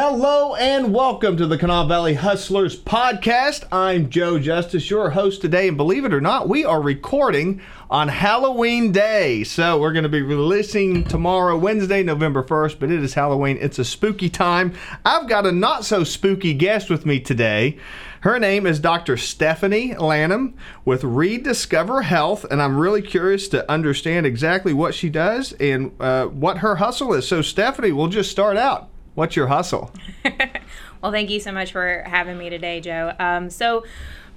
Hello 0.00 0.54
and 0.54 0.94
welcome 0.94 1.36
to 1.36 1.46
the 1.48 1.58
Kanawha 1.58 1.88
Valley 1.88 2.14
Hustlers 2.14 2.78
podcast. 2.80 3.64
I'm 3.72 4.08
Joe 4.10 4.38
Justice, 4.38 4.88
your 4.88 5.10
host 5.10 5.40
today, 5.40 5.66
and 5.66 5.76
believe 5.76 6.04
it 6.04 6.14
or 6.14 6.20
not, 6.20 6.48
we 6.48 6.64
are 6.64 6.80
recording 6.80 7.60
on 7.90 8.06
Halloween 8.06 8.92
Day. 8.92 9.42
So 9.42 9.80
we're 9.80 9.92
going 9.92 10.04
to 10.04 10.08
be 10.08 10.22
releasing 10.22 11.02
tomorrow, 11.02 11.58
Wednesday, 11.58 12.04
November 12.04 12.44
1st, 12.44 12.78
but 12.78 12.92
it 12.92 13.02
is 13.02 13.14
Halloween. 13.14 13.58
It's 13.60 13.80
a 13.80 13.84
spooky 13.84 14.30
time. 14.30 14.72
I've 15.04 15.28
got 15.28 15.46
a 15.46 15.50
not 15.50 15.84
so 15.84 16.04
spooky 16.04 16.54
guest 16.54 16.90
with 16.90 17.04
me 17.04 17.18
today. 17.18 17.76
Her 18.20 18.38
name 18.38 18.66
is 18.66 18.78
Dr. 18.78 19.16
Stephanie 19.16 19.96
Lanham 19.96 20.54
with 20.84 21.02
Rediscover 21.02 22.02
Health, 22.02 22.44
and 22.48 22.62
I'm 22.62 22.78
really 22.78 23.02
curious 23.02 23.48
to 23.48 23.68
understand 23.68 24.26
exactly 24.26 24.72
what 24.72 24.94
she 24.94 25.08
does 25.08 25.54
and 25.54 25.90
uh, 25.98 26.26
what 26.26 26.58
her 26.58 26.76
hustle 26.76 27.14
is. 27.14 27.26
So, 27.26 27.42
Stephanie, 27.42 27.90
we'll 27.90 28.06
just 28.06 28.30
start 28.30 28.56
out. 28.56 28.90
What's 29.18 29.34
your 29.34 29.48
hustle? 29.48 29.90
well, 31.02 31.10
thank 31.10 31.28
you 31.28 31.40
so 31.40 31.50
much 31.50 31.72
for 31.72 32.04
having 32.06 32.38
me 32.38 32.50
today, 32.50 32.80
Joe. 32.80 33.14
Um, 33.18 33.50
so, 33.50 33.84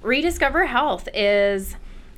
Rediscover 0.02 0.66
Health 0.66 1.08
is 1.14 1.76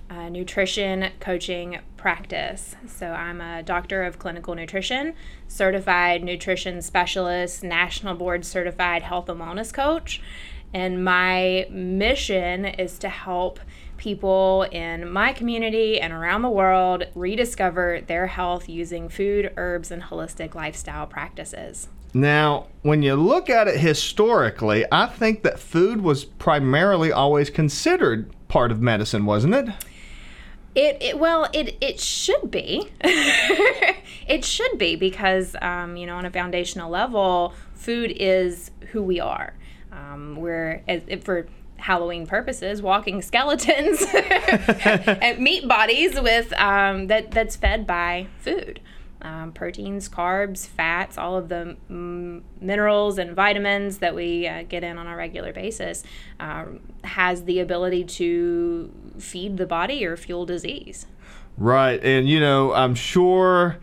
a 0.09 0.31
nutrition 0.31 1.11
coaching 1.21 1.81
practice. 1.99 2.75
So, 2.87 3.09
I'm 3.09 3.43
a 3.43 3.63
doctor 3.63 4.03
of 4.03 4.19
clinical 4.19 4.55
nutrition, 4.55 5.13
certified 5.47 6.25
nutrition 6.25 6.81
specialist, 6.81 7.63
national 7.63 8.15
board 8.15 8.47
certified 8.47 9.03
health 9.03 9.29
and 9.29 9.39
wellness 9.39 9.71
coach. 9.71 10.23
And 10.73 11.05
my 11.05 11.67
mission 11.69 12.65
is 12.65 12.99
to 13.01 13.11
help 13.11 13.61
people 13.99 14.63
in 14.73 15.11
my 15.11 15.35
community 15.35 16.01
and 16.01 16.15
around 16.15 16.41
the 16.41 16.49
world 16.49 17.05
rediscover 17.15 18.01
their 18.01 18.29
health 18.29 18.71
using 18.71 19.11
food, 19.11 19.53
herbs, 19.59 19.91
and 19.91 20.05
holistic 20.05 20.55
lifestyle 20.55 21.07
practices. 21.07 21.89
Now, 22.15 22.69
when 22.83 23.03
you 23.03 23.17
look 23.17 23.51
at 23.51 23.67
it 23.67 23.79
historically, 23.79 24.85
I 24.93 25.07
think 25.07 25.43
that 25.43 25.59
food 25.59 26.01
was 26.01 26.25
primarily 26.25 27.11
always 27.11 27.51
considered 27.51 28.31
part 28.49 28.71
of 28.71 28.81
medicine, 28.81 29.27
wasn't 29.27 29.55
it? 29.55 29.69
It, 30.77 30.97
it 31.01 31.19
well 31.21 31.49
it 31.53 31.77
it 31.81 32.01
should 32.01 32.51
be 32.51 32.91
it 33.01 34.45
should 34.45 34.77
be 34.77 34.97
because 34.97 35.55
um, 35.63 35.97
you 35.97 36.05
know 36.05 36.17
on 36.17 36.25
a 36.25 36.31
foundational 36.31 36.91
level 36.91 37.55
food 37.75 38.13
is 38.17 38.73
who 38.91 39.01
we 39.01 39.21
are 39.21 39.55
um, 39.93 40.35
we're 40.35 40.83
for 41.23 41.47
Halloween 41.77 42.27
purposes, 42.27 42.83
walking 42.83 43.23
skeletons 43.31 44.05
and 44.15 45.39
meat 45.39 45.69
bodies 45.69 46.21
with 46.21 46.53
um, 46.55 47.09
that 47.09 47.31
that's 47.31 47.57
fed 47.57 47.87
by 47.87 48.27
food. 48.41 48.81
Um, 49.25 49.53
proteins, 49.53 50.07
carbs, 50.07 50.67
fats, 50.67 51.17
all 51.17 51.35
of 51.39 51.49
the 51.49 51.79
mm, 51.91 52.43
minerals 52.61 53.17
and 53.17 53.35
vitamins 53.35 53.97
that 54.01 54.15
we 54.15 54.47
uh, 54.47 54.65
get 54.65 54.85
in 54.85 54.99
on 54.99 55.07
a 55.07 55.17
regular 55.17 55.51
basis 55.51 56.05
uh, 56.39 56.67
has 57.05 57.45
the 57.45 57.61
ability 57.61 58.05
to 58.05 58.93
feed 59.19 59.57
the 59.57 59.65
body 59.65 60.05
or 60.05 60.19
fuel 60.19 60.45
disease. 60.45 61.07
Right. 61.57 62.05
And, 62.05 62.29
you 62.29 62.39
know, 62.39 62.75
I'm 62.75 62.95
sure 62.95 63.79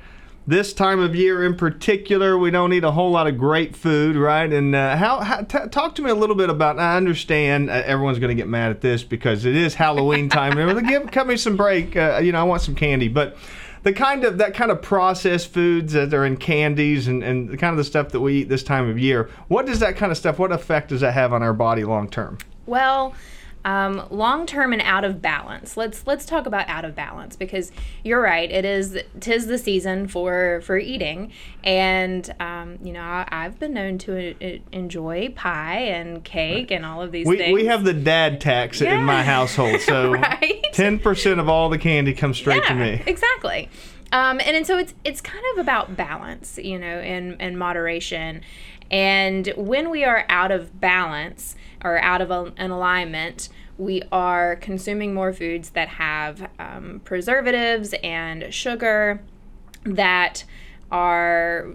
this 0.45 0.73
time 0.73 0.99
of 0.99 1.15
year 1.15 1.43
in 1.43 1.55
particular, 1.55 2.37
we 2.37 2.51
don't 2.51 2.73
eat 2.73 2.83
a 2.83 2.91
whole 2.91 3.09
lot 3.09 3.25
of 3.25 3.37
great 3.37 3.75
food, 3.75 4.15
right? 4.15 4.51
And 4.51 4.75
uh, 4.75 4.95
how, 4.95 5.21
how 5.21 5.41
t- 5.41 5.69
talk 5.71 5.95
to 5.95 6.01
me 6.01 6.11
a 6.11 6.15
little 6.15 6.35
bit 6.35 6.51
about. 6.51 6.77
I 6.77 6.97
understand 6.97 7.69
uh, 7.69 7.81
everyone's 7.85 8.19
going 8.19 8.35
to 8.35 8.39
get 8.39 8.47
mad 8.47 8.69
at 8.71 8.81
this 8.81 9.03
because 9.03 9.45
it 9.45 9.55
is 9.55 9.73
Halloween 9.73 10.29
time. 10.29 10.53
give 10.87 11.09
cut 11.09 11.25
me 11.25 11.37
some 11.37 11.57
break. 11.57 11.95
Uh, 11.95 12.19
you 12.21 12.31
know, 12.31 12.41
I 12.41 12.43
want 12.43 12.61
some 12.61 12.75
candy, 12.75 13.07
but 13.07 13.37
the 13.83 13.93
kind 13.93 14.23
of 14.23 14.37
that 14.37 14.53
kind 14.53 14.71
of 14.71 14.81
processed 14.81 15.53
foods 15.53 15.93
that 15.93 16.13
are 16.13 16.25
in 16.25 16.37
candies 16.37 17.07
and, 17.07 17.23
and 17.23 17.49
the 17.49 17.57
kind 17.57 17.71
of 17.71 17.77
the 17.77 17.83
stuff 17.83 18.09
that 18.09 18.19
we 18.19 18.41
eat 18.41 18.49
this 18.49 18.63
time 18.63 18.89
of 18.89 18.97
year. 18.99 19.29
What 19.47 19.65
does 19.65 19.79
that 19.79 19.95
kind 19.95 20.11
of 20.11 20.17
stuff? 20.17 20.39
What 20.39 20.51
effect 20.51 20.89
does 20.89 21.01
that 21.01 21.13
have 21.13 21.33
on 21.33 21.43
our 21.43 21.53
body 21.53 21.83
long 21.83 22.09
term? 22.09 22.37
Well 22.65 23.15
um, 23.63 24.07
long 24.09 24.45
term 24.45 24.73
and 24.73 24.81
out 24.81 25.03
of 25.03 25.21
balance. 25.21 25.77
Let's 25.77 26.05
let's 26.07 26.25
talk 26.25 26.45
about 26.45 26.67
out 26.67 26.85
of 26.85 26.95
balance 26.95 27.35
because 27.35 27.71
you're 28.03 28.21
right. 28.21 28.49
It 28.49 28.65
is 28.65 28.97
tis 29.19 29.47
the 29.47 29.57
season 29.57 30.07
for 30.07 30.61
for 30.63 30.77
eating, 30.77 31.31
and 31.63 32.33
um, 32.39 32.79
you 32.83 32.93
know 32.93 33.01
I, 33.01 33.43
have 33.43 33.59
been 33.59 33.73
known 33.73 33.97
to 33.99 34.33
uh, 34.33 34.59
enjoy 34.71 35.29
pie 35.29 35.79
and 35.79 36.23
cake 36.23 36.71
and 36.71 36.85
all 36.85 37.01
of 37.01 37.11
these 37.11 37.27
we, 37.27 37.37
things. 37.37 37.53
We 37.53 37.65
have 37.65 37.83
the 37.83 37.93
dad 37.93 38.41
tax 38.41 38.81
yeah. 38.81 38.97
in 38.97 39.05
my 39.05 39.23
household, 39.23 39.81
so 39.81 40.15
ten 40.73 40.93
right? 40.93 41.03
percent 41.03 41.39
of 41.39 41.47
all 41.47 41.69
the 41.69 41.77
candy 41.77 42.13
comes 42.13 42.37
straight 42.37 42.63
yeah, 42.63 42.69
to 42.69 42.75
me. 42.75 43.03
Exactly. 43.05 43.69
Um, 44.13 44.41
and, 44.41 44.57
and 44.57 44.67
so 44.67 44.77
it's 44.77 44.93
it's 45.03 45.21
kind 45.21 45.43
of 45.53 45.59
about 45.59 45.95
balance, 45.95 46.57
you 46.57 46.77
know, 46.77 46.85
and, 46.85 47.37
and 47.39 47.57
moderation. 47.57 48.41
And 48.89 49.47
when 49.55 49.89
we 49.89 50.03
are 50.03 50.25
out 50.27 50.51
of 50.51 50.81
balance, 50.81 51.55
or 51.83 51.99
out 51.99 52.21
of 52.21 52.31
a, 52.31 52.53
an 52.57 52.71
alignment, 52.71 53.49
we 53.77 54.03
are 54.11 54.55
consuming 54.57 55.13
more 55.13 55.33
foods 55.33 55.71
that 55.71 55.87
have 55.87 56.49
um, 56.59 57.01
preservatives 57.03 57.93
and 58.03 58.53
sugar 58.53 59.21
that 59.83 60.43
are 60.91 61.67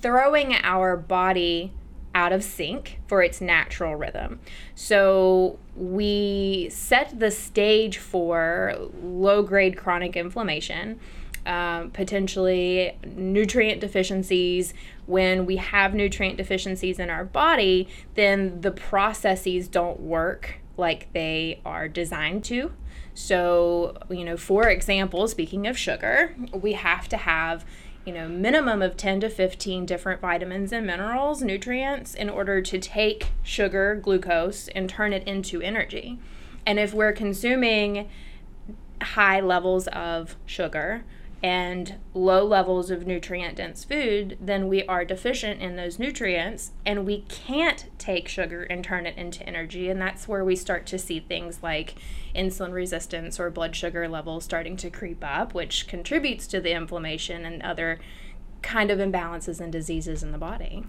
throwing 0.00 0.54
our 0.62 0.96
body 0.96 1.72
out 2.14 2.32
of 2.32 2.44
sync 2.44 3.00
for 3.06 3.22
its 3.22 3.40
natural 3.40 3.96
rhythm. 3.96 4.38
So 4.74 5.58
we 5.74 6.68
set 6.70 7.18
the 7.18 7.30
stage 7.30 7.98
for 7.98 8.74
low 9.02 9.42
grade 9.42 9.76
chronic 9.76 10.16
inflammation 10.16 11.00
um, 11.46 11.90
potentially 11.90 12.96
nutrient 13.04 13.80
deficiencies. 13.80 14.74
When 15.06 15.46
we 15.46 15.56
have 15.56 15.94
nutrient 15.94 16.36
deficiencies 16.36 16.98
in 16.98 17.10
our 17.10 17.24
body, 17.24 17.88
then 18.14 18.60
the 18.60 18.70
processes 18.70 19.68
don't 19.68 20.00
work 20.00 20.60
like 20.76 21.12
they 21.12 21.60
are 21.64 21.88
designed 21.88 22.44
to. 22.44 22.72
So, 23.14 23.98
you 24.08 24.24
know, 24.24 24.36
for 24.36 24.68
example, 24.68 25.28
speaking 25.28 25.66
of 25.66 25.76
sugar, 25.76 26.34
we 26.52 26.72
have 26.72 27.08
to 27.10 27.16
have 27.16 27.64
you 28.04 28.12
know, 28.12 28.28
minimum 28.28 28.82
of 28.82 28.96
10 28.96 29.20
to 29.20 29.30
15 29.30 29.86
different 29.86 30.20
vitamins 30.20 30.72
and 30.72 30.86
minerals, 30.86 31.42
nutrients, 31.42 32.14
in 32.14 32.28
order 32.28 32.60
to 32.60 32.78
take 32.78 33.28
sugar, 33.42 33.94
glucose, 33.94 34.68
and 34.68 34.88
turn 34.88 35.12
it 35.12 35.26
into 35.26 35.60
energy. 35.62 36.18
And 36.66 36.78
if 36.78 36.92
we're 36.92 37.12
consuming 37.12 38.08
high 39.00 39.40
levels 39.40 39.86
of 39.88 40.36
sugar, 40.46 41.04
and 41.42 41.96
low 42.14 42.44
levels 42.44 42.90
of 42.90 43.06
nutrient 43.06 43.56
dense 43.56 43.84
food, 43.84 44.38
then 44.40 44.68
we 44.68 44.84
are 44.86 45.04
deficient 45.04 45.60
in 45.60 45.74
those 45.74 45.98
nutrients 45.98 46.72
and 46.86 47.04
we 47.04 47.22
can't 47.28 47.86
take 47.98 48.28
sugar 48.28 48.62
and 48.62 48.84
turn 48.84 49.06
it 49.06 49.16
into 49.18 49.46
energy. 49.46 49.88
And 49.88 50.00
that's 50.00 50.28
where 50.28 50.44
we 50.44 50.54
start 50.54 50.86
to 50.86 50.98
see 50.98 51.18
things 51.18 51.58
like 51.60 51.96
insulin 52.34 52.72
resistance 52.72 53.40
or 53.40 53.50
blood 53.50 53.74
sugar 53.74 54.08
levels 54.08 54.44
starting 54.44 54.76
to 54.78 54.90
creep 54.90 55.24
up, 55.24 55.52
which 55.52 55.88
contributes 55.88 56.46
to 56.46 56.60
the 56.60 56.72
inflammation 56.72 57.44
and 57.44 57.60
other 57.62 57.98
kind 58.62 58.90
of 58.90 58.98
imbalances 58.98 59.60
and 59.60 59.72
diseases 59.72 60.22
in 60.22 60.32
the 60.32 60.38
body. 60.38 60.84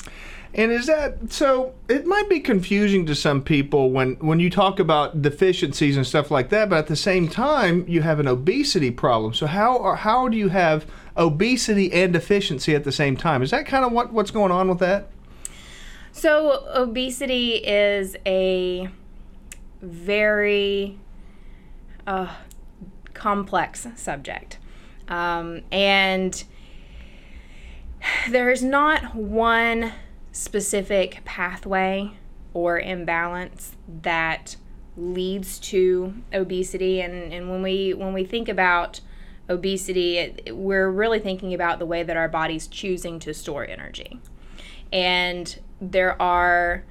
And 0.54 0.72
is 0.72 0.86
that 0.86 1.32
so? 1.34 1.74
It 1.90 2.06
might 2.06 2.30
be 2.30 2.40
confusing 2.40 3.06
to 3.08 3.16
some 3.16 3.42
people 3.42 3.90
when 3.90 4.14
when 4.16 4.40
you 4.40 4.50
talk 4.50 4.80
about 4.80 5.22
deficiencies 5.22 5.98
and 5.98 6.06
stuff 6.06 6.30
like 6.30 6.50
that, 6.50 6.70
but 6.70 6.78
at 6.78 6.88
the 6.88 6.96
same 6.96 7.28
time, 7.28 7.86
you 7.88 8.02
have 8.02 8.20
an 8.20 8.28
obesity 8.28 8.92
problem. 8.92 9.34
So 9.34 9.48
how 9.48 9.76
or 9.78 9.96
how 9.98 10.28
do 10.28 10.38
you 10.38 10.50
have 10.50 10.86
obesity 11.18 11.92
and 11.92 12.14
deficiency 12.14 12.76
at 12.76 12.84
the 12.84 12.92
same 12.92 13.18
time? 13.18 13.42
Is 13.42 13.52
that 13.52 13.66
kind 13.66 13.84
of 13.84 13.92
what 13.92 14.14
what's 14.14 14.32
going 14.32 14.52
on 14.52 14.70
with 14.70 14.80
that? 14.80 15.10
So 16.12 16.68
obesity 16.74 17.56
is 17.56 18.16
a 18.26 18.88
very 19.82 21.00
uh, 22.06 22.32
complex 23.16 23.88
subject, 23.96 24.60
um, 25.08 25.62
and 25.72 26.44
there's 28.30 28.64
not 28.64 29.16
one 29.16 29.94
specific 30.32 31.22
pathway 31.26 32.12
or 32.54 32.80
imbalance 32.80 33.76
that 34.02 34.56
leads 34.96 35.60
to 35.60 36.14
obesity. 36.34 37.02
And, 37.02 37.34
and 37.34 37.50
when 37.50 37.62
we 37.62 37.94
when 37.94 38.14
we 38.14 38.24
think 38.26 38.48
about 38.48 39.02
obesity 39.50 40.18
it, 40.18 40.56
we're 40.56 40.90
really 40.90 41.20
thinking 41.20 41.54
about 41.54 41.80
the 41.80 41.86
way 41.86 42.04
that 42.04 42.16
our 42.16 42.30
body's 42.30 42.68
choosing 42.68 43.20
to 43.20 43.34
store 43.34 43.66
energy. 43.66 44.20
And 44.92 45.60
there 45.82 46.22
are 46.22 46.86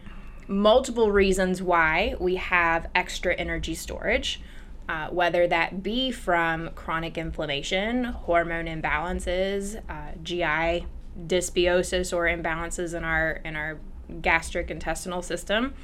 multiple 0.48 1.10
reasons 1.10 1.62
why 1.62 2.14
we 2.18 2.36
have 2.36 2.88
extra 2.94 3.34
energy 3.34 3.74
storage 3.74 4.40
uh, 4.88 5.08
whether 5.08 5.46
that 5.46 5.82
be 5.82 6.10
from 6.10 6.68
chronic 6.70 7.16
inflammation 7.16 8.04
hormone 8.04 8.66
imbalances 8.66 9.80
uh, 9.88 10.12
gi 10.22 10.84
dysbiosis 11.26 12.16
or 12.16 12.24
imbalances 12.24 12.94
in 12.96 13.04
our 13.04 13.40
in 13.44 13.56
our 13.56 13.78
gastric 14.20 14.70
intestinal 14.70 15.22
system. 15.22 15.74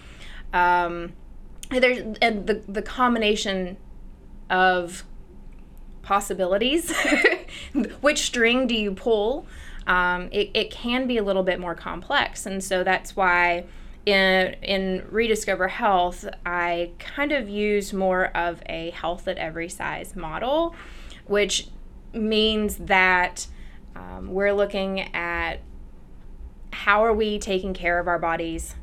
Um, 0.52 1.12
there's 1.70 2.16
and 2.20 2.46
the 2.46 2.62
the 2.68 2.82
combination 2.82 3.76
of 4.50 5.04
possibilities. 6.02 6.92
Which 8.00 8.20
string 8.20 8.66
do 8.66 8.74
you 8.74 8.92
pull? 8.92 9.46
um, 9.88 10.28
it, 10.30 10.50
it 10.52 10.70
can 10.70 11.06
be 11.06 11.16
a 11.16 11.22
little 11.22 11.42
bit 11.42 11.58
more 11.58 11.74
complex. 11.74 12.46
And 12.46 12.62
so 12.62 12.84
that's 12.84 13.16
why 13.16 13.64
in, 14.04 14.54
in 14.62 15.04
Rediscover 15.10 15.68
Health, 15.68 16.28
I 16.44 16.92
kind 16.98 17.32
of 17.32 17.48
use 17.48 17.92
more 17.92 18.26
of 18.36 18.62
a 18.66 18.90
health 18.90 19.26
at 19.26 19.38
every 19.38 19.70
size 19.70 20.14
model, 20.14 20.76
which 21.26 21.68
means 22.12 22.76
that 22.76 23.46
um, 23.98 24.32
we're 24.32 24.52
looking 24.52 25.00
at 25.14 25.60
how 26.72 27.04
are 27.04 27.12
we 27.12 27.38
taking 27.38 27.74
care 27.74 27.98
of 27.98 28.06
our 28.06 28.18
bodies 28.18 28.74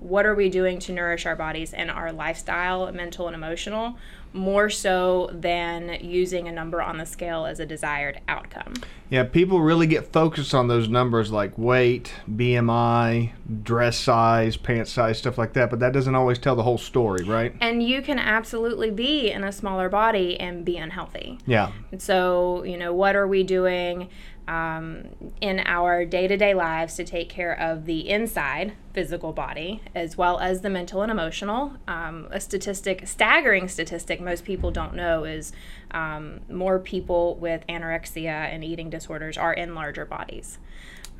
what 0.00 0.24
are 0.24 0.34
we 0.34 0.48
doing 0.48 0.78
to 0.80 0.92
nourish 0.92 1.26
our 1.26 1.36
bodies 1.36 1.72
and 1.74 1.90
our 1.90 2.10
lifestyle, 2.10 2.90
mental 2.90 3.26
and 3.26 3.36
emotional, 3.36 3.96
more 4.32 4.70
so 4.70 5.28
than 5.32 5.98
using 6.00 6.48
a 6.48 6.52
number 6.52 6.80
on 6.80 6.96
the 6.96 7.04
scale 7.04 7.44
as 7.44 7.60
a 7.60 7.66
desired 7.66 8.20
outcome. 8.28 8.74
Yeah, 9.10 9.24
people 9.24 9.60
really 9.60 9.86
get 9.86 10.12
focused 10.12 10.54
on 10.54 10.68
those 10.68 10.88
numbers 10.88 11.32
like 11.32 11.58
weight, 11.58 12.12
BMI, 12.30 13.32
dress 13.62 13.98
size, 13.98 14.56
pant 14.56 14.88
size, 14.88 15.18
stuff 15.18 15.36
like 15.36 15.52
that, 15.54 15.68
but 15.68 15.80
that 15.80 15.92
doesn't 15.92 16.14
always 16.14 16.38
tell 16.38 16.56
the 16.56 16.62
whole 16.62 16.78
story, 16.78 17.24
right? 17.24 17.54
And 17.60 17.82
you 17.82 18.02
can 18.02 18.18
absolutely 18.18 18.90
be 18.90 19.30
in 19.30 19.44
a 19.44 19.52
smaller 19.52 19.88
body 19.88 20.38
and 20.38 20.64
be 20.64 20.78
unhealthy. 20.78 21.38
Yeah. 21.44 21.72
So, 21.98 22.62
you 22.62 22.78
know, 22.78 22.94
what 22.94 23.16
are 23.16 23.26
we 23.26 23.42
doing? 23.42 24.08
Um, 24.48 25.08
in 25.40 25.60
our 25.60 26.04
day 26.04 26.26
to 26.26 26.36
day 26.36 26.54
lives 26.54 26.94
to 26.96 27.04
take 27.04 27.28
care 27.28 27.58
of 27.58 27.84
the 27.84 28.08
inside 28.08 28.72
physical 28.92 29.32
body 29.32 29.82
as 29.94 30.18
well 30.18 30.38
as 30.38 30.62
the 30.62 30.70
mental 30.70 31.02
and 31.02 31.10
emotional. 31.10 31.74
Um, 31.86 32.28
a 32.30 32.40
statistic, 32.40 33.06
staggering 33.06 33.68
statistic 33.68 34.20
most 34.20 34.44
people 34.44 34.70
don't 34.70 34.94
know 34.94 35.24
is 35.24 35.52
um, 35.92 36.40
more 36.48 36.78
people 36.78 37.36
with 37.36 37.64
anorexia 37.68 38.26
and 38.26 38.64
eating 38.64 38.90
disorders 38.90 39.38
are 39.38 39.52
in 39.52 39.74
larger 39.74 40.04
bodies. 40.04 40.58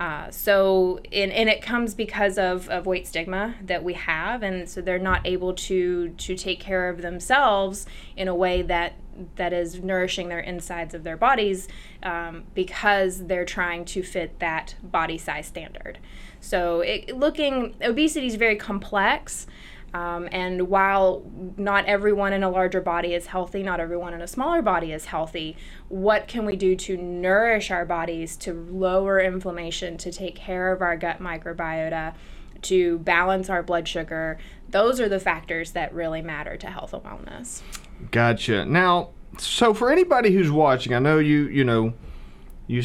Uh, 0.00 0.30
so, 0.30 0.98
and, 1.12 1.30
and 1.30 1.50
it 1.50 1.60
comes 1.60 1.94
because 1.94 2.38
of, 2.38 2.70
of 2.70 2.86
weight 2.86 3.06
stigma 3.06 3.54
that 3.62 3.84
we 3.84 3.92
have, 3.92 4.42
and 4.42 4.66
so 4.66 4.80
they're 4.80 4.98
not 4.98 5.20
able 5.26 5.52
to 5.52 6.08
to 6.08 6.34
take 6.34 6.58
care 6.58 6.88
of 6.88 7.02
themselves 7.02 7.84
in 8.16 8.26
a 8.26 8.34
way 8.34 8.62
that 8.62 8.94
that 9.36 9.52
is 9.52 9.82
nourishing 9.82 10.28
their 10.28 10.40
insides 10.40 10.94
of 10.94 11.04
their 11.04 11.16
bodies 11.16 11.68
um, 12.02 12.44
because 12.54 13.26
they're 13.26 13.44
trying 13.44 13.84
to 13.86 14.02
fit 14.02 14.38
that 14.40 14.74
body 14.82 15.18
size 15.18 15.46
standard. 15.46 15.98
So, 16.40 16.80
it, 16.80 17.16
looking 17.16 17.74
obesity 17.82 18.26
is 18.26 18.36
very 18.36 18.56
complex. 18.56 19.46
Um, 19.92 20.28
and 20.30 20.68
while 20.68 21.22
not 21.56 21.86
everyone 21.86 22.32
in 22.32 22.42
a 22.44 22.50
larger 22.50 22.80
body 22.80 23.14
is 23.14 23.26
healthy, 23.26 23.62
not 23.62 23.80
everyone 23.80 24.14
in 24.14 24.22
a 24.22 24.26
smaller 24.26 24.62
body 24.62 24.92
is 24.92 25.06
healthy, 25.06 25.56
what 25.88 26.28
can 26.28 26.46
we 26.46 26.54
do 26.54 26.76
to 26.76 26.96
nourish 26.96 27.70
our 27.70 27.84
bodies, 27.84 28.36
to 28.38 28.52
lower 28.52 29.18
inflammation, 29.18 29.96
to 29.98 30.12
take 30.12 30.36
care 30.36 30.72
of 30.72 30.80
our 30.80 30.96
gut 30.96 31.20
microbiota, 31.20 32.14
to 32.62 32.98
balance 33.00 33.50
our 33.50 33.62
blood 33.64 33.88
sugar? 33.88 34.38
Those 34.68 35.00
are 35.00 35.08
the 35.08 35.18
factors 35.18 35.72
that 35.72 35.92
really 35.92 36.22
matter 36.22 36.56
to 36.56 36.68
health 36.68 36.92
and 36.92 37.02
wellness. 37.02 37.62
Gotcha. 38.10 38.64
Now, 38.64 39.10
so 39.38 39.74
for 39.74 39.90
anybody 39.90 40.32
who's 40.32 40.50
watching, 40.50 40.94
I 40.94 40.98
know 40.98 41.18
you, 41.18 41.48
you 41.48 41.64
know, 41.64 41.94
you 42.66 42.82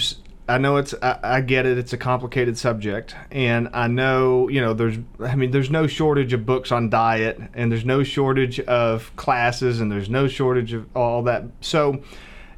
I 0.47 0.59
know 0.59 0.77
it's 0.77 0.94
I, 1.01 1.19
I, 1.23 1.41
get 1.41 1.65
it 1.65 1.77
it's 1.79 1.94
a 1.94 1.97
complicated 1.97 2.57
subject 2.57 3.15
and 3.31 3.67
I 3.73 3.88
know 3.88 4.47
you 4.47 4.62
know 4.62 4.73
there's 4.73 4.97
I 5.19 5.35
mean 5.35 5.50
there's 5.50 5.71
no 5.71 5.88
shortage 5.88 6.33
of 6.33 6.45
books 6.45 6.71
on 6.71 6.89
diet 6.89 7.41
and 7.56 7.71
there's 7.71 7.85
no 7.85 8.03
shortage 8.03 8.59
of 8.59 9.15
classes 9.15 9.81
and 9.81 9.91
there's 9.91 10.09
no 10.09 10.27
shortage 10.27 10.73
of 10.73 10.85
all 10.95 11.23
that 11.23 11.45
so 11.61 12.03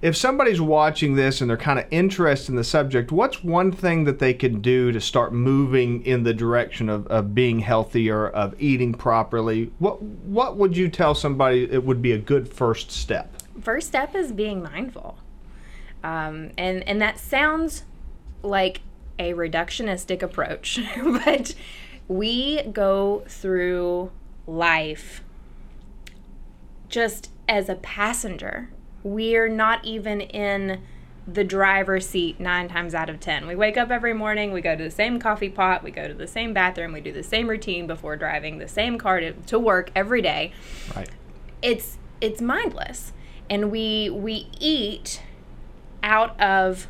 if 0.02 0.16
somebody's 0.16 0.62
watching 0.62 1.16
this 1.16 1.42
and 1.42 1.50
they're 1.50 1.58
kind 1.58 1.80
of 1.80 1.86
interested 1.92 2.50
in 2.50 2.56
the 2.56 2.64
subject 2.64 3.12
what's 3.12 3.44
one 3.44 3.72
thing 3.72 4.04
that 4.04 4.20
they 4.20 4.34
could 4.34 4.62
do 4.62 4.92
to 4.92 5.02
start 5.02 5.34
moving 5.34 6.06
in 6.06 6.24
the 6.24 6.34
direction 6.34 6.90
of, 6.90 7.08
of 7.08 7.34
being 7.34 7.60
healthier 7.60 8.28
of 8.28 8.56
eating 8.60 8.94
properly 8.94 9.72
what 9.80 10.02
what 10.02 10.58
would 10.58 10.76
you 10.76 10.88
tell 10.90 11.16
somebody 11.16 11.64
it 11.72 11.84
would 11.84 12.02
be 12.02 12.12
a 12.12 12.18
good 12.18 12.48
first 12.48 12.92
step 12.92 13.34
first 13.62 13.88
step 13.88 14.16
is 14.16 14.32
being 14.32 14.62
mindful 14.62 15.18
um, 16.04 16.52
and 16.58 16.88
and 16.88 17.02
that 17.02 17.20
sounds 17.20 17.84
like 18.44 18.82
a 19.20 19.34
reductionistic 19.34 20.22
approach, 20.22 20.80
but 21.04 21.56
we 22.08 22.62
go 22.64 23.24
through 23.28 24.12
life 24.46 25.24
just 26.90 27.32
as 27.48 27.70
a 27.70 27.76
passenger. 27.76 28.70
We're 29.08 29.48
not 29.48 29.86
even 29.86 30.22
in 30.22 30.82
the 31.28 31.44
driver's 31.44 32.08
seat 32.08 32.40
nine 32.40 32.70
times 32.70 32.96
out 32.96 33.10
of 33.10 33.20
ten. 33.20 33.48
We 33.48 33.56
wake 33.56 33.78
up 33.78 33.92
every 33.92 34.14
morning, 34.14 34.54
we 34.54 34.62
go 34.62 34.76
to 34.76 34.84
the 34.84 34.92
same 34.92 35.20
coffee 35.20 35.50
pot, 35.50 35.84
we 35.84 35.92
go 35.92 36.08
to 36.08 36.14
the 36.14 36.28
same 36.28 36.54
bathroom, 36.54 36.94
we 36.94 37.02
do 37.02 37.12
the 37.12 37.24
same 37.24 37.50
routine 37.50 37.86
before 37.86 38.16
driving 38.16 38.58
the 38.58 38.68
same 38.68 38.98
car 38.98 39.20
to, 39.20 39.34
to 39.34 39.60
work 39.60 39.92
every 39.96 40.22
day. 40.22 40.54
Right. 40.96 41.10
It's 41.62 41.98
it's 42.22 42.42
mindless. 42.42 43.14
And 43.50 43.72
we 43.72 44.10
we 44.10 44.48
eat 44.60 45.22
out 46.02 46.40
of 46.40 46.88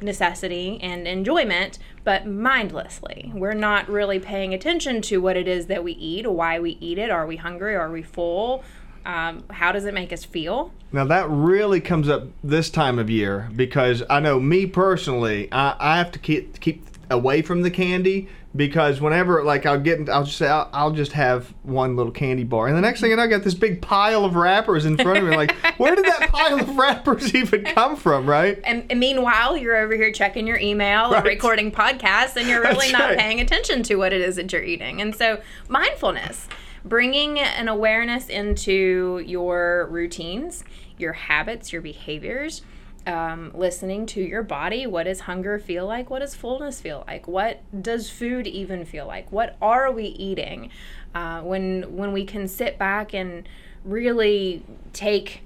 necessity 0.00 0.78
and 0.82 1.08
enjoyment, 1.08 1.78
but 2.04 2.26
mindlessly. 2.26 3.32
We're 3.34 3.54
not 3.54 3.88
really 3.88 4.18
paying 4.18 4.52
attention 4.54 5.00
to 5.02 5.18
what 5.18 5.36
it 5.36 5.48
is 5.48 5.66
that 5.66 5.82
we 5.82 5.92
eat, 5.92 6.26
why 6.30 6.60
we 6.60 6.76
eat 6.80 6.98
it. 6.98 7.10
Are 7.10 7.26
we 7.26 7.36
hungry? 7.36 7.74
Are 7.74 7.90
we 7.90 8.02
full? 8.02 8.62
Um, 9.06 9.44
how 9.50 9.70
does 9.70 9.84
it 9.84 9.94
make 9.94 10.12
us 10.12 10.24
feel? 10.24 10.72
Now 10.90 11.04
that 11.04 11.30
really 11.30 11.80
comes 11.80 12.08
up 12.08 12.24
this 12.42 12.68
time 12.70 12.98
of 12.98 13.08
year 13.08 13.48
because 13.54 14.02
I 14.10 14.18
know 14.18 14.40
me 14.40 14.66
personally, 14.66 15.50
I, 15.52 15.76
I 15.78 15.98
have 15.98 16.10
to 16.12 16.18
keep 16.18 16.58
keep 16.58 16.84
away 17.08 17.40
from 17.40 17.62
the 17.62 17.70
candy 17.70 18.28
because 18.56 19.00
whenever 19.00 19.44
like 19.44 19.64
I'll 19.64 19.78
get 19.78 20.08
I'll 20.08 20.24
just 20.24 20.38
say 20.38 20.48
I'll, 20.48 20.68
I'll, 20.72 20.90
just 20.90 21.12
have 21.12 21.54
one 21.62 21.94
little 21.94 22.10
candy 22.10 22.42
bar 22.42 22.66
and 22.66 22.76
the 22.76 22.80
next 22.80 23.00
thing 23.00 23.10
you 23.10 23.16
know 23.16 23.22
I 23.22 23.26
got 23.28 23.44
this 23.44 23.54
big 23.54 23.80
pile 23.80 24.24
of 24.24 24.34
wrappers 24.34 24.86
in 24.86 24.96
front 24.96 25.18
of 25.18 25.24
me 25.24 25.36
like 25.36 25.52
where 25.76 25.94
did 25.94 26.04
that 26.04 26.30
pile 26.32 26.58
of 26.58 26.76
wrappers 26.76 27.34
even 27.34 27.64
come 27.64 27.96
from 27.96 28.28
right 28.28 28.58
and, 28.64 28.86
and 28.90 28.98
meanwhile 28.98 29.56
you're 29.56 29.76
over 29.76 29.94
here 29.94 30.10
checking 30.10 30.46
your 30.46 30.58
email 30.58 31.12
right. 31.12 31.22
or 31.22 31.28
recording 31.28 31.70
podcasts 31.70 32.34
and 32.36 32.48
you're 32.48 32.62
really 32.62 32.90
not 32.90 33.10
right. 33.10 33.18
paying 33.18 33.40
attention 33.40 33.82
to 33.84 33.96
what 33.96 34.12
it 34.12 34.20
is 34.20 34.36
that 34.36 34.50
you're 34.52 34.64
eating 34.64 35.00
and 35.00 35.14
so 35.14 35.40
mindfulness 35.68 36.48
bringing 36.88 37.38
an 37.38 37.68
awareness 37.68 38.28
into 38.28 39.22
your 39.26 39.88
routines 39.90 40.64
your 40.98 41.12
habits 41.12 41.72
your 41.72 41.82
behaviors 41.82 42.62
um, 43.06 43.52
listening 43.54 44.04
to 44.06 44.20
your 44.20 44.42
body. 44.42 44.86
What 44.86 45.04
does 45.04 45.20
hunger 45.20 45.58
feel 45.58 45.86
like? 45.86 46.10
What 46.10 46.18
does 46.20 46.34
fullness 46.34 46.80
feel 46.80 47.04
like? 47.06 47.28
What 47.28 47.62
does 47.82 48.10
food 48.10 48.46
even 48.46 48.84
feel 48.84 49.06
like? 49.06 49.30
What 49.30 49.56
are 49.62 49.92
we 49.92 50.06
eating? 50.06 50.70
Uh, 51.14 51.40
when 51.42 51.96
when 51.96 52.12
we 52.12 52.24
can 52.24 52.48
sit 52.48 52.78
back 52.78 53.14
and 53.14 53.48
really 53.84 54.64
take 54.92 55.42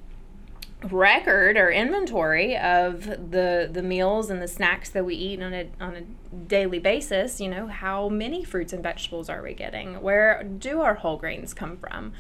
record 0.91 1.57
or 1.57 1.71
inventory 1.71 2.57
of 2.57 3.05
the 3.05 3.69
the 3.71 3.83
meals 3.83 4.31
and 4.31 4.41
the 4.41 4.49
snacks 4.49 4.89
that 4.91 5.05
we 5.05 5.15
eat 5.15 5.43
on 5.43 5.53
a 5.53 5.69
on 5.79 5.95
a 5.95 6.03
daily 6.49 6.79
basis 6.79 7.39
you 7.39 7.49
know 7.49 7.67
how 7.67 8.09
many 8.09 8.43
fruits 8.43 8.73
and 8.73 8.83
vegetables 8.83 9.29
are 9.29 9.43
we 9.43 9.53
getting 9.53 10.01
where 10.01 10.43
do 10.43 10.81
our 10.81 10.95
whole 10.95 11.19
grains 11.19 11.53
come 11.53 11.77
from 11.77 12.13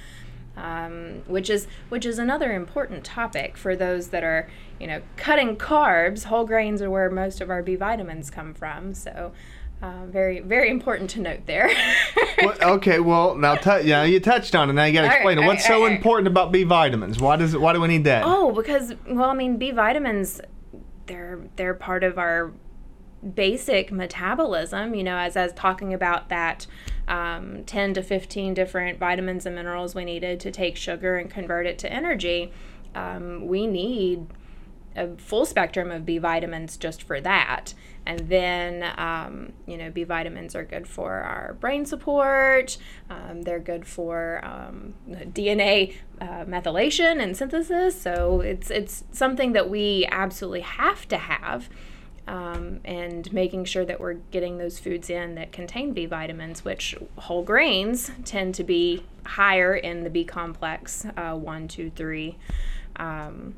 um, 0.57 1.23
which 1.27 1.49
is 1.49 1.67
which 1.89 2.05
is 2.05 2.19
another 2.19 2.53
important 2.53 3.05
topic 3.05 3.57
for 3.57 3.75
those 3.75 4.09
that 4.09 4.23
are 4.25 4.49
you 4.79 4.87
know 4.87 5.03
cutting 5.17 5.57
carbs. 5.57 6.25
Whole 6.25 6.45
grains 6.45 6.83
are 6.83 6.91
where 6.91 7.11
most 7.11 7.41
of 7.41 7.51
our 7.51 7.63
B 7.63 7.77
vitamins 7.77 8.31
come 8.31 8.55
from. 8.55 8.95
So. 8.95 9.33
Uh, 9.83 10.05
very, 10.07 10.41
very 10.41 10.69
important 10.69 11.09
to 11.09 11.21
note 11.21 11.47
there. 11.47 11.71
well, 12.43 12.57
okay, 12.75 13.01
well 13.01 13.35
now, 13.35 13.55
t- 13.55 13.89
yeah, 13.89 14.05
you 14.05 14.21
touched 14.21 14.55
on 14.55 14.69
it. 14.69 14.75
Now 14.75 14.85
you 14.85 14.93
got 14.93 15.03
to 15.03 15.07
explain 15.07 15.39
right, 15.39 15.45
it. 15.45 15.47
What's 15.47 15.69
right, 15.69 15.75
so 15.75 15.85
right. 15.85 15.93
important 15.93 16.29
about 16.29 16.53
B 16.53 16.65
vitamins? 16.65 17.19
Why 17.19 17.37
does 17.37 17.55
it? 17.55 17.61
Why 17.61 17.73
do 17.73 17.81
we 17.81 17.89
need 17.89 18.05
that? 18.05 18.25
Oh, 18.27 18.53
because 18.53 18.93
well, 19.09 19.31
I 19.31 19.35
mean, 19.35 19.57
B 19.57 19.71
vitamins, 19.71 20.41
they're 21.07 21.41
they're 21.57 21.75
part 21.75 22.05
of 22.05 22.19
our 22.19 22.53
basic 23.35 23.91
metabolism. 23.91 24.95
You 24.95 25.05
know, 25.05 25.17
as 25.17 25.35
as 25.35 25.55
talking 25.55 25.95
about 25.95 26.29
that 26.29 26.67
um, 27.09 27.65
10 27.65 27.95
to 27.95 28.03
15 28.03 28.53
different 28.53 28.99
vitamins 28.99 29.47
and 29.47 29.55
minerals 29.55 29.95
we 29.95 30.05
needed 30.05 30.41
to 30.41 30.51
take 30.51 30.77
sugar 30.77 31.17
and 31.17 31.31
convert 31.31 31.67
it 31.67 31.79
to 31.79 31.93
energy, 31.93 32.53
um, 32.95 33.47
we 33.47 33.67
need 33.67 34.27
a 35.01 35.17
full 35.17 35.47
spectrum 35.47 35.91
of 35.91 36.05
B 36.05 36.19
vitamins 36.19 36.77
just 36.77 37.03
for 37.03 37.21
that. 37.21 37.75
And 38.07 38.29
then, 38.29 38.93
um, 38.99 39.53
you 39.67 39.77
know, 39.77 39.91
B 39.91 40.05
vitamins 40.05 40.55
are 40.55 40.65
good 40.65 40.87
for 40.87 41.13
our 41.13 41.57
brain 41.61 41.87
support. 41.87 42.77
Um, 43.09 43.43
they're 43.43 43.61
good 43.61 43.87
for 43.87 44.41
um, 44.45 44.95
DNA 45.09 45.97
uh, 46.21 46.45
methylation 46.45 47.23
and 47.23 47.37
synthesis. 47.37 48.01
So 48.01 48.41
it's 48.41 48.71
it's 48.71 49.05
something 49.13 49.53
that 49.53 49.71
we 49.71 50.07
absolutely 50.11 50.63
have 50.63 51.09
to 51.09 51.19
have 51.19 51.69
um, 52.27 52.81
and 52.85 53.33
making 53.33 53.65
sure 53.65 53.85
that 53.85 54.01
we're 54.01 54.15
getting 54.31 54.59
those 54.59 54.79
foods 54.79 55.11
in 55.11 55.35
that 55.35 55.53
contain 55.53 55.93
B 55.93 56.07
vitamins, 56.07 56.65
which 56.65 56.95
whole 57.17 57.43
grains 57.43 58.11
tend 58.25 58.55
to 58.57 58.65
be 58.65 59.05
higher 59.27 59.75
in 59.75 60.05
the 60.05 60.11
B 60.11 60.25
complex, 60.25 61.07
uh, 61.17 61.35
one, 61.35 61.69
two, 61.69 61.91
three. 61.91 62.37
Um, 62.97 63.55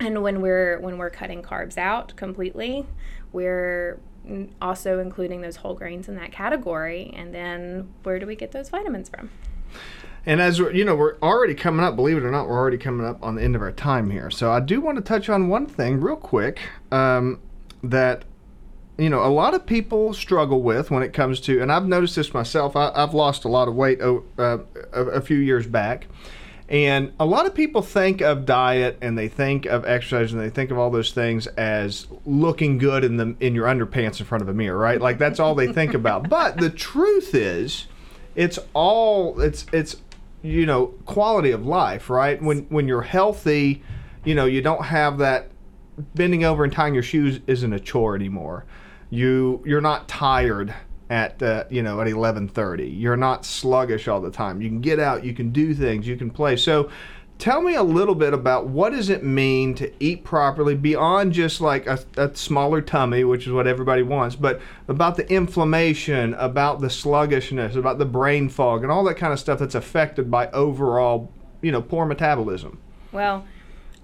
and 0.00 0.22
when 0.22 0.40
we're 0.40 0.78
when 0.80 0.98
we're 0.98 1.10
cutting 1.10 1.42
carbs 1.42 1.78
out 1.78 2.14
completely, 2.16 2.86
we're 3.32 3.98
also 4.60 4.98
including 4.98 5.40
those 5.40 5.56
whole 5.56 5.74
grains 5.74 6.08
in 6.08 6.16
that 6.16 6.32
category. 6.32 7.12
And 7.14 7.34
then 7.34 7.92
where 8.02 8.18
do 8.18 8.26
we 8.26 8.36
get 8.36 8.52
those 8.52 8.70
vitamins 8.70 9.08
from? 9.08 9.30
And 10.26 10.40
as 10.40 10.58
you 10.58 10.84
know, 10.84 10.96
we're 10.96 11.18
already 11.18 11.54
coming 11.54 11.84
up. 11.84 11.96
Believe 11.96 12.16
it 12.16 12.24
or 12.24 12.30
not, 12.30 12.48
we're 12.48 12.58
already 12.58 12.78
coming 12.78 13.06
up 13.06 13.22
on 13.22 13.34
the 13.34 13.42
end 13.42 13.54
of 13.54 13.62
our 13.62 13.72
time 13.72 14.10
here. 14.10 14.30
So 14.30 14.50
I 14.50 14.60
do 14.60 14.80
want 14.80 14.96
to 14.96 15.02
touch 15.02 15.28
on 15.28 15.48
one 15.48 15.66
thing 15.66 16.00
real 16.00 16.16
quick 16.16 16.60
um, 16.90 17.40
that 17.82 18.24
you 18.96 19.10
know 19.10 19.22
a 19.24 19.28
lot 19.28 19.52
of 19.54 19.66
people 19.66 20.14
struggle 20.14 20.62
with 20.62 20.90
when 20.90 21.02
it 21.02 21.12
comes 21.12 21.40
to, 21.40 21.60
and 21.60 21.70
I've 21.70 21.86
noticed 21.86 22.16
this 22.16 22.32
myself. 22.32 22.74
I, 22.74 22.98
have 22.98 23.12
lost 23.12 23.44
a 23.44 23.48
lot 23.48 23.68
of 23.68 23.74
weight 23.74 24.00
uh, 24.00 24.58
a 24.92 25.20
few 25.20 25.36
years 25.36 25.66
back. 25.66 26.06
And 26.74 27.12
a 27.20 27.24
lot 27.24 27.46
of 27.46 27.54
people 27.54 27.82
think 27.82 28.20
of 28.20 28.44
diet 28.44 28.98
and 29.00 29.16
they 29.16 29.28
think 29.28 29.64
of 29.64 29.86
exercise 29.86 30.32
and 30.32 30.42
they 30.42 30.50
think 30.50 30.72
of 30.72 30.78
all 30.78 30.90
those 30.90 31.12
things 31.12 31.46
as 31.46 32.08
looking 32.26 32.78
good 32.78 33.04
in 33.04 33.16
the 33.16 33.36
in 33.38 33.54
your 33.54 33.68
underpants 33.68 34.18
in 34.18 34.26
front 34.26 34.42
of 34.42 34.48
a 34.48 34.52
mirror, 34.52 34.76
right? 34.76 35.00
Like 35.00 35.16
that's 35.16 35.38
all 35.38 35.54
they 35.54 35.72
think 35.72 35.94
about. 35.94 36.28
But 36.34 36.56
the 36.56 36.70
truth 36.70 37.32
is, 37.32 37.86
it's 38.34 38.58
all 38.72 39.40
it's 39.40 39.66
it's 39.72 39.98
you 40.42 40.66
know 40.66 40.86
quality 41.06 41.52
of 41.52 41.64
life, 41.64 42.10
right? 42.10 42.42
When 42.42 42.62
when 42.70 42.88
you're 42.88 43.02
healthy, 43.02 43.84
you 44.24 44.34
know 44.34 44.46
you 44.46 44.60
don't 44.60 44.86
have 44.86 45.18
that 45.18 45.52
bending 46.16 46.42
over 46.42 46.64
and 46.64 46.72
tying 46.72 46.92
your 46.92 47.04
shoes 47.04 47.38
isn't 47.46 47.72
a 47.72 47.78
chore 47.78 48.16
anymore. 48.16 48.64
You 49.10 49.62
you're 49.64 49.80
not 49.80 50.08
tired 50.08 50.74
at 51.10 51.42
uh, 51.42 51.64
you 51.70 51.82
know 51.82 52.00
at 52.00 52.06
11:30. 52.06 53.00
You're 53.00 53.16
not 53.16 53.44
sluggish 53.44 54.08
all 54.08 54.20
the 54.20 54.30
time. 54.30 54.60
You 54.60 54.68
can 54.68 54.80
get 54.80 54.98
out, 54.98 55.24
you 55.24 55.34
can 55.34 55.50
do 55.50 55.74
things, 55.74 56.06
you 56.06 56.16
can 56.16 56.30
play. 56.30 56.56
So 56.56 56.90
tell 57.38 57.60
me 57.60 57.74
a 57.74 57.82
little 57.82 58.14
bit 58.14 58.32
about 58.32 58.68
what 58.68 58.90
does 58.90 59.08
it 59.08 59.24
mean 59.24 59.74
to 59.74 59.92
eat 60.00 60.24
properly 60.24 60.74
beyond 60.74 61.32
just 61.32 61.60
like 61.60 61.86
a, 61.86 61.98
a, 62.16 62.34
smaller 62.34 62.80
tummy 62.80 63.24
which 63.24 63.46
is 63.46 63.52
what 63.52 63.66
everybody 63.66 64.02
wants 64.02 64.36
but 64.36 64.60
about 64.86 65.16
the 65.16 65.28
inflammation 65.32 66.32
about 66.34 66.80
the 66.80 66.88
sluggishness 66.88 67.74
about 67.74 67.98
the 67.98 68.04
brain 68.04 68.48
fog 68.48 68.82
and 68.82 68.92
all 68.92 69.02
that 69.02 69.16
kind 69.16 69.32
of 69.32 69.40
stuff 69.40 69.58
that's 69.58 69.74
affected 69.74 70.30
by 70.30 70.48
overall 70.50 71.30
you 71.60 71.72
know 71.72 71.82
poor 71.82 72.06
metabolism 72.06 72.78
well 73.10 73.44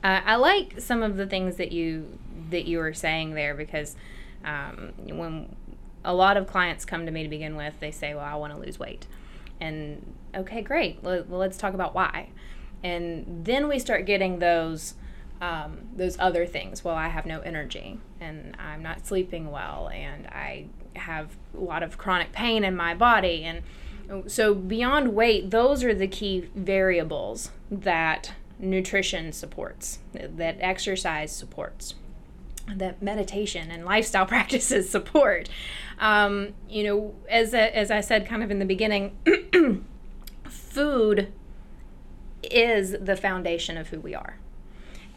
uh, 0.02 0.20
i 0.24 0.34
like 0.34 0.80
some 0.80 1.02
of 1.02 1.16
the 1.16 1.26
things 1.26 1.56
that 1.56 1.70
you 1.70 2.18
that 2.50 2.66
you 2.66 2.78
were 2.78 2.92
saying 2.92 3.34
there 3.34 3.54
because 3.54 3.94
um, 4.44 4.92
when 5.06 5.54
a 6.04 6.14
lot 6.14 6.36
of 6.36 6.46
clients 6.46 6.84
come 6.84 7.06
to 7.06 7.12
me 7.12 7.22
to 7.22 7.28
begin 7.28 7.56
with, 7.56 7.74
they 7.80 7.90
say, 7.90 8.14
Well, 8.14 8.24
I 8.24 8.34
want 8.34 8.52
to 8.52 8.58
lose 8.58 8.78
weight. 8.78 9.06
And 9.60 10.14
okay, 10.34 10.62
great. 10.62 11.02
Well, 11.02 11.24
let's 11.28 11.58
talk 11.58 11.74
about 11.74 11.94
why. 11.94 12.30
And 12.82 13.44
then 13.44 13.68
we 13.68 13.78
start 13.78 14.06
getting 14.06 14.38
those. 14.38 14.94
Um, 15.42 15.88
those 15.96 16.18
other 16.18 16.44
things. 16.44 16.84
Well, 16.84 16.96
I 16.96 17.08
have 17.08 17.24
no 17.24 17.40
energy 17.40 17.98
and 18.20 18.54
I'm 18.58 18.82
not 18.82 19.06
sleeping 19.06 19.50
well 19.50 19.88
and 19.88 20.26
I 20.26 20.66
have 20.96 21.30
a 21.56 21.60
lot 21.60 21.82
of 21.82 21.96
chronic 21.96 22.32
pain 22.32 22.62
in 22.62 22.76
my 22.76 22.94
body. 22.94 23.44
And 23.44 24.30
so, 24.30 24.54
beyond 24.54 25.14
weight, 25.14 25.50
those 25.50 25.82
are 25.82 25.94
the 25.94 26.08
key 26.08 26.50
variables 26.54 27.52
that 27.70 28.34
nutrition 28.58 29.32
supports, 29.32 30.00
that 30.12 30.58
exercise 30.60 31.32
supports 31.32 31.94
that 32.76 33.02
meditation 33.02 33.70
and 33.70 33.84
lifestyle 33.84 34.26
practices 34.34 34.88
support. 34.88 35.48
Um, 35.98 36.54
you 36.68 36.84
know, 36.84 37.14
as 37.28 37.52
a, 37.52 37.76
as 37.76 37.90
I 37.90 38.00
said 38.00 38.26
kind 38.26 38.42
of 38.42 38.50
in 38.50 38.58
the 38.58 38.64
beginning, 38.64 39.16
food 40.44 41.32
is 42.42 42.96
the 43.00 43.16
foundation 43.16 43.76
of 43.76 43.88
who 43.88 44.00
we 44.00 44.14
are. 44.14 44.38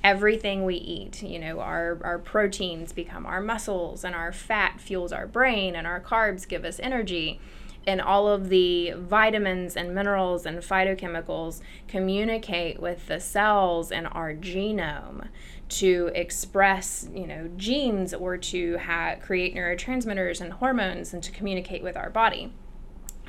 Everything 0.04 0.66
we 0.66 0.76
eat, 0.76 1.24
you 1.24 1.40
know, 1.40 1.62
our, 1.62 1.98
our 2.04 2.20
proteins 2.20 2.92
become 2.92 3.26
our 3.26 3.40
muscles, 3.40 4.04
and 4.04 4.14
our 4.14 4.34
fat 4.34 4.82
fuels 4.82 5.14
our 5.14 5.26
brain, 5.26 5.76
and 5.76 5.88
our 5.88 6.02
carbs 6.02 6.46
give 6.46 6.66
us 6.66 6.78
energy. 6.82 7.40
And 7.86 8.00
all 8.00 8.30
of 8.30 8.50
the 8.50 8.94
vitamins 8.96 9.76
and 9.76 9.94
minerals 9.94 10.46
and 10.46 10.60
phytochemicals 10.60 11.62
communicate 11.88 12.80
with 12.80 13.08
the 13.08 13.20
cells 13.20 13.92
in 13.92 14.06
our 14.06 14.34
genome 14.34 15.28
to 15.70 16.12
express, 16.16 17.10
you 17.14 17.28
know, 17.28 17.50
genes 17.58 18.14
or 18.14 18.38
to 18.38 18.78
ha- 18.78 19.16
create 19.22 19.56
neurotransmitters 19.56 20.40
and 20.40 20.54
hormones 20.54 21.14
and 21.14 21.24
to 21.24 21.32
communicate 21.32 21.84
with 21.84 21.98
our 21.98 22.10
body. 22.10 22.54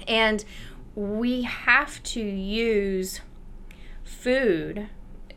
And 0.07 0.45
we 0.95 1.43
have 1.43 2.03
to 2.05 2.21
use 2.21 3.21
food 4.05 4.89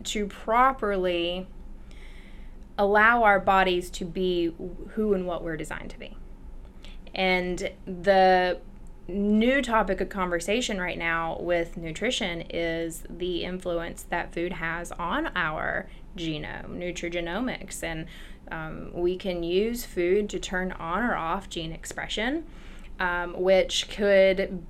to 0.03 0.27
properly 0.27 1.47
allow 2.77 3.23
our 3.23 3.39
bodies 3.39 3.89
to 3.89 4.05
be 4.05 4.53
who 4.89 5.13
and 5.13 5.25
what 5.25 5.43
we're 5.43 5.57
designed 5.57 5.89
to 5.89 5.99
be. 5.99 6.15
And 7.15 7.71
the 7.85 8.59
new 9.07 9.61
topic 9.61 10.01
of 10.01 10.09
conversation 10.09 10.79
right 10.79 10.97
now 10.97 11.37
with 11.39 11.77
nutrition 11.77 12.41
is 12.49 13.03
the 13.09 13.43
influence 13.43 14.03
that 14.03 14.33
food 14.33 14.53
has 14.53 14.91
on 14.93 15.27
our 15.35 15.89
genome, 16.17 16.77
nutrigenomics, 16.77 17.83
and 17.83 18.05
um, 18.51 18.91
we 18.93 19.17
can 19.17 19.43
use 19.43 19.85
food 19.85 20.29
to 20.29 20.39
turn 20.39 20.71
on 20.73 21.03
or 21.03 21.15
off 21.15 21.49
gene 21.49 21.71
expression, 21.71 22.45
um, 22.99 23.33
which 23.39 23.89
could 23.89 24.63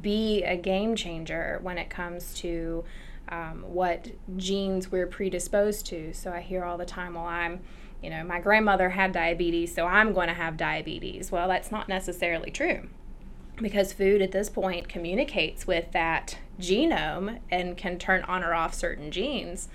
be 0.00 0.42
a 0.44 0.56
game 0.56 0.94
changer 0.94 1.58
when 1.62 1.78
it 1.78 1.90
comes 1.90 2.34
to 2.34 2.84
um, 3.28 3.62
what 3.66 4.08
genes 4.36 4.90
we're 4.90 5.06
predisposed 5.06 5.86
to. 5.86 6.12
So 6.12 6.32
I 6.32 6.40
hear 6.40 6.64
all 6.64 6.78
the 6.78 6.84
time, 6.84 7.14
well, 7.14 7.26
I'm, 7.26 7.60
you 8.02 8.10
know, 8.10 8.24
my 8.24 8.40
grandmother 8.40 8.90
had 8.90 9.12
diabetes, 9.12 9.74
so 9.74 9.86
I'm 9.86 10.12
going 10.12 10.28
to 10.28 10.34
have 10.34 10.56
diabetes. 10.56 11.30
Well, 11.30 11.48
that's 11.48 11.70
not 11.70 11.88
necessarily 11.88 12.50
true 12.50 12.88
because 13.60 13.92
food 13.92 14.22
at 14.22 14.32
this 14.32 14.48
point 14.48 14.88
communicates 14.88 15.66
with 15.66 15.92
that 15.92 16.38
genome 16.60 17.38
and 17.50 17.76
can 17.76 17.98
turn 17.98 18.22
on 18.24 18.42
or 18.42 18.54
off 18.54 18.74
certain 18.74 19.10
genes 19.10 19.68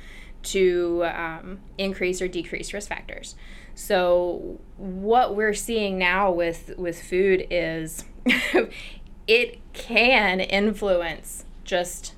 to 0.44 1.04
um, 1.06 1.60
increase 1.77 2.22
or 2.22 2.27
decrease 2.27 2.74
risk 2.74 2.89
factors. 2.89 3.36
So 3.74 4.60
what 4.77 5.36
we're 5.36 5.54
seeing 5.54 5.98
now 5.98 6.32
with 6.32 6.72
with 6.77 7.01
food 7.01 7.48
is 7.50 8.06
it 9.27 9.60
can 9.74 10.39
influence 10.39 11.46
just 11.63 12.15